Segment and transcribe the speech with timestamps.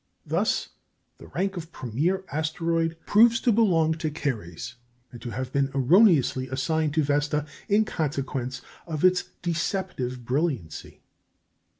[0.25, 0.69] Thus,
[1.19, 4.73] the rank of premier asteroid proves to belong to Ceres,
[5.11, 11.01] and to have been erroneously assigned to Vesta in consequence of its deceptive brilliancy.